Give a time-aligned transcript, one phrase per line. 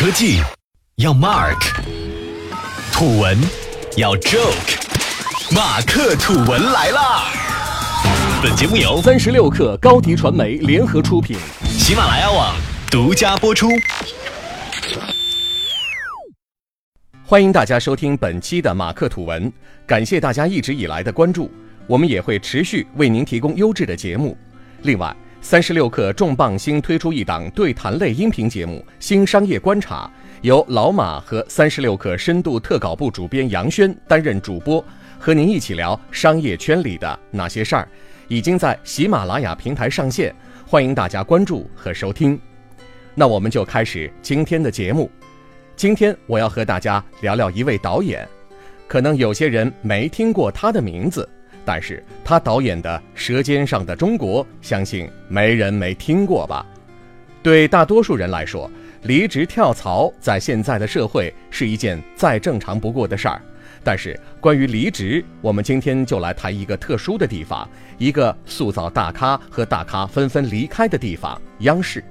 [0.00, 0.40] 科技
[0.96, 1.60] 要 Mark，
[2.90, 3.36] 土文
[3.98, 7.26] 要 Joke，马克吐文来啦！
[8.42, 12.56] 本节目由三十六克高迪传媒联合出品，喜马拉雅网
[12.90, 13.68] 独家播出。
[17.26, 19.52] 欢迎大家收听本期的马克吐文，
[19.86, 21.52] 感谢大家一直以来的关注，
[21.86, 24.34] 我们也会持续为您提供优质的节目。
[24.80, 30.04] 另外，三十六克重磅新推出一档对谈类音频节目《新商业观察》，
[30.42, 34.84] 由老马和三十六克深度特稿部主编杨轩担任主播，
[35.18, 37.88] 和您一起聊商业圈里的那些事儿，
[38.28, 40.32] 已经在喜马拉雅平台上线，
[40.66, 42.38] 欢迎大家关注和收听。
[43.14, 45.10] 那我们就开始今天的节目。
[45.74, 48.28] 今天我要和大家聊聊一位导演，
[48.86, 51.26] 可能有些人没听过他的名字。
[51.72, 56.66] 但是他导演的《舌尖上的中国》，相信没人没听过吧？
[57.44, 58.68] 对大多数人来说，
[59.04, 63.40] 离职跳槽在现在的社会是一件再正常不过的事儿。
[63.84, 72.02] 但是关于离职，我们今天就来谈一个特殊的地方，一个塑造大咖和大咖纷纷离开的地方——央视。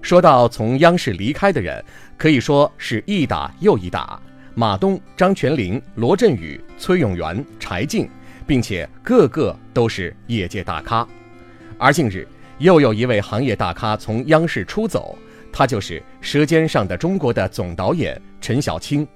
[0.00, 1.84] 说到从央视离开的人，
[2.16, 4.22] 可以说是一打又一打：
[4.54, 8.08] 马东、张泉灵、罗振宇、崔永元、柴静。
[8.48, 11.06] 并且个个都是业界大咖，
[11.76, 15.18] 而近日又有一位行业大咖从央视出走，
[15.52, 19.06] 他就是《舌尖上的中国》的总导演陈小青。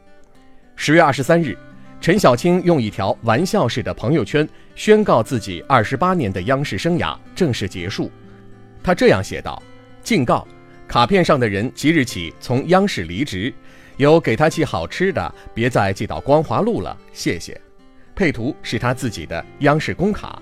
[0.76, 1.56] 十月二十三日，
[1.98, 8.12] 陈小青用一条玩笑式的朋友圈宣告自己二十八年的央视生涯正式结束。
[8.82, 9.62] 他这样写道
[10.04, 10.46] ：“敬告，
[10.86, 13.50] 卡片上的人即日起从央视离职，
[13.96, 17.58] 有给他寄好吃的，别再寄到光华路了，谢谢。”
[18.14, 20.40] 配图是他自己的央视工卡。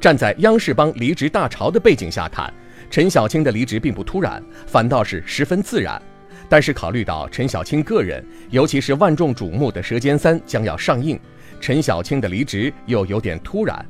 [0.00, 2.52] 站在央视帮离职大潮的背景下看，
[2.90, 6.00] 陈小青的离职并不突然，反倒是十分自然。
[6.48, 11.20] 但是考虑到陈小青个人，尤其是万众瞩目的《舌尖三》将要上映，
[11.60, 13.86] 陈小青的离职又有点突然。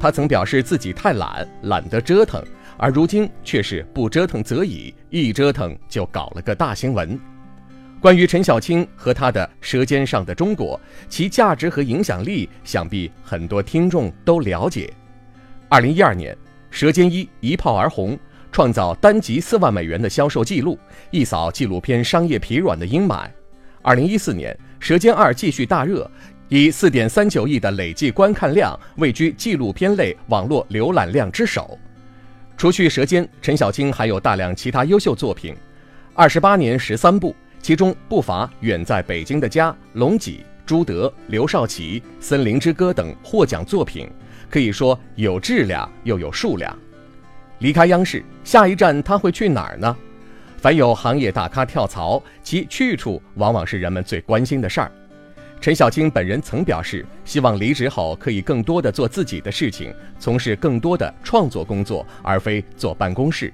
[0.00, 2.42] 他曾表示自己太懒，懒得折腾，
[2.76, 7.18] 而如今却是不折腾则已，一折腾就搞了个大新闻。
[8.00, 10.78] 关于陈小青和他的《舌尖上的中国》，
[11.08, 14.92] 其价值和影响力，想必很多听众都了解。
[15.68, 16.32] 二零一二年，
[16.70, 18.16] 《舌尖一》一炮而红，
[18.52, 20.78] 创造单集四万美元的销售记录，
[21.10, 23.28] 一扫纪录片商业疲软的阴霾。
[23.82, 26.08] 二零一四年，《舌尖二》继续大热，
[26.48, 31.76] 以四点三九亿的累计观看量，位居纪录片类网络浏览量之首。
[32.56, 35.52] 除去《舌尖》，陈小青还有大量其他优秀作品，
[36.14, 37.34] 二十八年十三部。
[37.60, 44.08] 其中不乏《远在北京的家》《龙脊》《朱德》《刘少奇》《森林之歌》等获奖作品，
[44.48, 46.76] 可以说有质量又有数量。
[47.58, 49.94] 离开央视，下一站他会去哪儿呢？
[50.56, 54.92] 凡有行业大咖跳槽，其去处往往是人们最关心的事儿。
[55.60, 63.52] 陈小青本人曾表示，希望离职后可以更多的做自己的事情，从事更多的创作工作，而非坐办公室。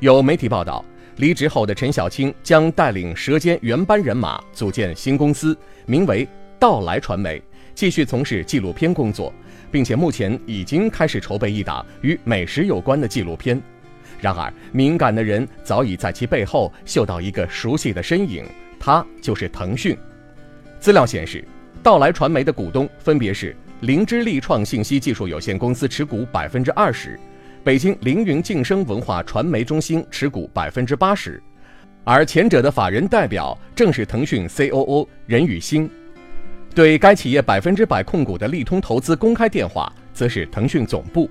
[0.00, 0.84] 有媒体报道。
[1.16, 5.56] 离职后的陈小青将带领舌尖原班人马组建新公司，
[5.86, 6.28] 名为
[6.58, 7.42] 道来传媒，
[7.74, 9.32] 继续从事纪录片工作，
[9.70, 13.60] 并且目前已经开始筹备一档与美食有关的纪录片。
[14.20, 18.44] 然而，敏感的人早已在其背后嗅到一个熟悉的身影，
[18.78, 19.96] 他就是腾讯。
[20.78, 21.42] 资料显示，
[21.82, 27.18] 道来传媒的股东分别是灵芝力创信息技术有限公司持股百分之二十。
[27.66, 31.42] 北京凌云晋升文化传媒中心持股百分之八十，
[32.04, 35.90] 而前者的法人代表正是腾讯 COO 任宇星。
[36.72, 41.28] 对该企业百分之百控股的利通投资公开电话，则是腾讯总部。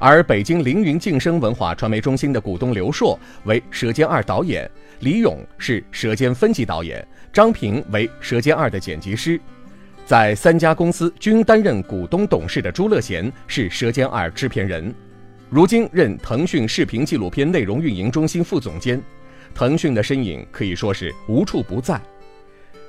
[0.00, 4.68] 而北京凌云晋升文化传媒中心的股东刘硕为《舌尖二》导演，
[4.98, 9.40] 李勇是《舌尖》分级导演，张平为《舌尖二》的剪辑师。
[10.04, 14.92] 在三家公司均担任股东董事的朱乐贤是《舌尖二》制片人。
[15.52, 18.98] 如今任腾讯视频纪录片内容运营中心副总监，
[19.54, 22.00] 腾讯的身影可以说是无处不在。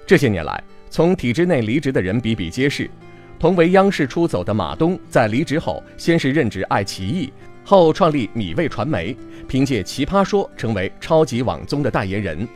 [0.07, 2.89] 这些年来，从体制内离职的人比比皆是。
[3.37, 7.33] 同为央视出走的马东，在离职后先是任职爱奇艺，
[7.65, 9.13] 后创立米味传媒，
[9.45, 12.47] 凭借《奇葩说》成为超级网综的代言人。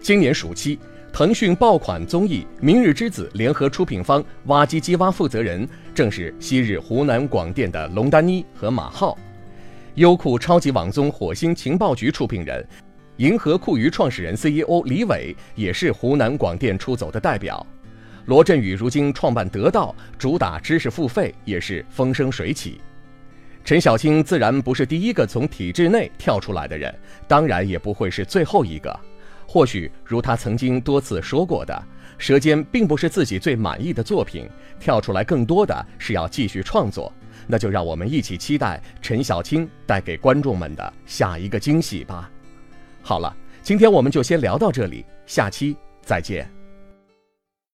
[0.00, 0.78] 今年暑期，
[1.12, 9.14] 腾讯爆款综艺《明日之子》联合出品方挖机机挖负责人，正是昔日湖南广电的龙丹妮和马浩。
[9.96, 12.66] 优酷超级网综《火星情报局》出品人、
[13.18, 17.64] 银河酷娱创始人 CEO 李伟也是湖南广电出走的代表。
[18.24, 22.80] 罗振宇如今创办得道，主打知识付费，也是风生水起。
[23.64, 26.94] 陈小青自然不是第一个从体制内跳出来的人，
[27.28, 28.98] 当然也不会是最后一个。
[29.46, 31.74] 或许如他曾经多次说过的，
[32.16, 34.48] 《舌尖》并不是自己最满意的作品，
[34.80, 37.12] 跳出来更多的是要继续创作。
[37.52, 42.30] 那就让我们一起期待陈小青带给观众们的下一个惊喜吧。
[43.02, 46.61] 好了，今天我们就先聊到这里，下期再见。